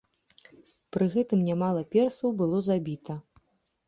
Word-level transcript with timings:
Пры 0.95 1.05
гэтым 1.15 1.43
нямала 1.49 1.83
персаў 1.97 2.33
было 2.39 2.57
забіта. 2.69 3.19